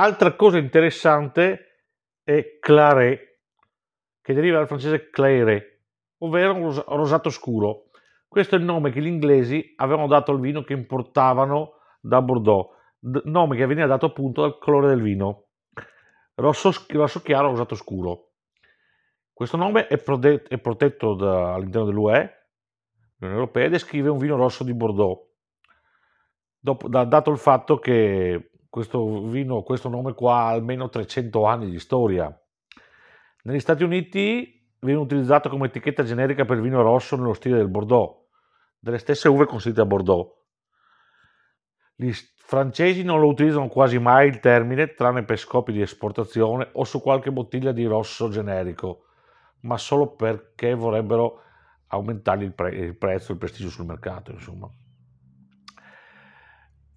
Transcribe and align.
Altra 0.00 0.34
cosa 0.34 0.56
interessante 0.56 1.82
è 2.24 2.56
claret, 2.58 3.20
che 4.22 4.32
deriva 4.32 4.56
dal 4.56 4.66
francese 4.66 5.10
claire, 5.10 5.82
ovvero 6.20 6.82
rosato 6.86 7.28
scuro. 7.28 7.90
Questo 8.26 8.54
è 8.54 8.58
il 8.58 8.64
nome 8.64 8.92
che 8.92 9.02
gli 9.02 9.06
inglesi 9.06 9.74
avevano 9.76 10.06
dato 10.06 10.30
al 10.32 10.40
vino 10.40 10.62
che 10.62 10.72
importavano 10.72 11.72
da 12.00 12.22
Bordeaux, 12.22 12.70
nome 13.24 13.56
che 13.56 13.66
veniva 13.66 13.86
dato 13.86 14.06
appunto 14.06 14.40
dal 14.40 14.56
colore 14.56 14.88
del 14.88 15.02
vino, 15.02 15.48
rosso, 16.36 16.72
rosso 16.88 17.20
chiaro 17.20 17.50
rosato 17.50 17.74
scuro. 17.74 18.30
Questo 19.34 19.58
nome 19.58 19.86
è, 19.86 19.98
prode- 19.98 20.44
è 20.44 20.56
protetto 20.56 21.12
da, 21.12 21.52
all'interno 21.52 21.86
dell'UE, 21.86 22.48
l'Unione 23.18 23.38
Europea, 23.38 23.66
e 23.66 23.68
descrive 23.68 24.08
un 24.08 24.16
vino 24.16 24.36
rosso 24.36 24.64
di 24.64 24.72
Bordeaux, 24.72 25.28
dopo, 26.58 26.88
da, 26.88 27.04
dato 27.04 27.30
il 27.30 27.38
fatto 27.38 27.78
che 27.78 28.49
questo 28.70 29.26
vino, 29.26 29.62
questo 29.62 29.88
nome 29.88 30.14
qua 30.14 30.36
ha 30.36 30.48
almeno 30.50 30.88
300 30.88 31.44
anni 31.44 31.70
di 31.70 31.80
storia. 31.80 32.32
Negli 33.42 33.60
Stati 33.60 33.82
Uniti 33.82 34.74
viene 34.78 35.00
utilizzato 35.00 35.48
come 35.48 35.66
etichetta 35.66 36.04
generica 36.04 36.44
per 36.44 36.56
il 36.56 36.62
vino 36.62 36.80
rosso 36.80 37.16
nello 37.16 37.34
stile 37.34 37.56
del 37.56 37.68
Bordeaux, 37.68 38.28
delle 38.78 38.98
stesse 38.98 39.28
uve 39.28 39.46
consiste 39.46 39.80
a 39.80 39.86
Bordeaux. 39.86 40.38
Gli 41.96 42.12
francesi 42.36 43.02
non 43.02 43.20
lo 43.20 43.26
utilizzano 43.26 43.68
quasi 43.68 43.98
mai 43.98 44.28
il 44.28 44.38
termine, 44.38 44.94
tranne 44.94 45.24
per 45.24 45.38
scopi 45.38 45.72
di 45.72 45.82
esportazione 45.82 46.68
o 46.72 46.84
su 46.84 47.02
qualche 47.02 47.32
bottiglia 47.32 47.72
di 47.72 47.84
rosso 47.84 48.30
generico, 48.30 49.06
ma 49.62 49.76
solo 49.76 50.14
perché 50.14 50.74
vorrebbero 50.74 51.42
aumentare 51.88 52.44
il, 52.44 52.54
pre- 52.54 52.74
il 52.74 52.96
prezzo, 52.96 53.32
il 53.32 53.38
prestigio 53.38 53.68
sul 53.68 53.84
mercato, 53.84 54.30
insomma. 54.30 54.70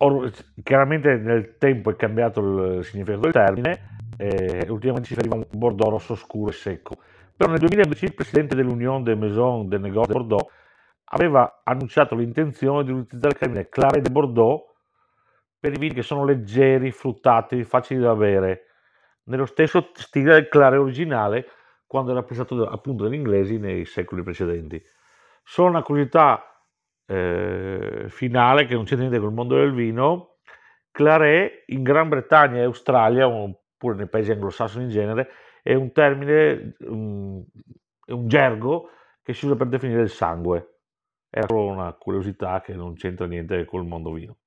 Or, 0.05 0.29
chiaramente 0.63 1.15
nel 1.15 1.57
tempo 1.57 1.89
è 1.89 1.95
cambiato 1.95 2.41
il 2.41 2.83
significato 2.83 3.21
del 3.21 3.31
termine 3.31 3.97
e 4.17 4.65
ultimamente 4.69 5.07
si 5.07 5.15
riferiva 5.15 5.35
a 5.35 5.37
un 5.37 5.59
bordeaux 5.59 5.91
rosso 5.91 6.15
scuro 6.15 6.49
e 6.49 6.53
secco. 6.53 6.97
Però 7.35 7.49
nel 7.49 7.59
2012 7.59 8.05
il 8.05 8.13
presidente 8.13 8.53
dell'Union 8.53 9.01
des 9.01 9.17
Maisons 9.17 9.67
de 9.69 9.77
Négoce 9.77 10.07
de 10.07 10.13
Bordeaux 10.13 10.51
aveva 11.05 11.61
annunciato 11.63 12.15
l'intenzione 12.15 12.83
di 12.83 12.91
utilizzare 12.91 13.33
il 13.33 13.39
termine 13.39 13.69
Claret 13.69 14.01
de 14.01 14.09
Bordeaux 14.09 14.71
per 15.57 15.71
i 15.71 15.77
vini 15.77 15.93
che 15.93 16.01
sono 16.01 16.25
leggeri, 16.25 16.91
fruttati, 16.91 17.63
facili 17.63 18.01
da 18.01 18.13
bere, 18.13 18.65
nello 19.25 19.45
stesso 19.45 19.91
stile 19.93 20.33
del 20.33 20.49
Claret 20.49 20.79
originale 20.79 21.47
quando 21.87 22.11
era 22.11 22.23
pensato 22.23 22.67
appunto 22.67 23.05
dagli 23.05 23.13
inglesi 23.13 23.57
nei 23.57 23.85
secoli 23.85 24.21
precedenti. 24.21 24.83
Solo 25.43 25.69
una 25.69 25.81
curiosità 25.81 26.52
eh, 27.05 28.05
finale 28.09 28.65
che 28.65 28.73
non 28.73 28.83
c'è 28.85 28.95
niente 28.95 29.19
col 29.19 29.33
mondo 29.33 29.55
del 29.55 29.73
vino, 29.73 30.37
Claret 30.91 31.63
in 31.67 31.83
Gran 31.83 32.09
Bretagna 32.09 32.59
e 32.59 32.63
Australia, 32.63 33.27
oppure 33.27 33.95
nei 33.95 34.07
paesi 34.07 34.31
anglosassoni 34.31 34.85
in 34.85 34.89
genere, 34.91 35.29
è 35.63 35.73
un 35.73 35.91
termine, 35.91 36.75
um, 36.81 37.43
è 38.05 38.11
un 38.11 38.27
gergo 38.27 38.89
che 39.23 39.33
si 39.33 39.45
usa 39.45 39.55
per 39.55 39.67
definire 39.67 40.01
il 40.01 40.09
sangue. 40.09 40.79
Era 41.29 41.47
solo 41.47 41.65
una 41.67 41.91
curiosità 41.93 42.61
che 42.61 42.75
non 42.75 42.93
c'entra 42.93 43.25
niente 43.25 43.65
col 43.65 43.85
mondo 43.85 44.11
vino. 44.11 44.37